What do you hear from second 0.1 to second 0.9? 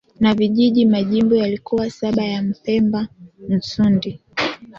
na vijiji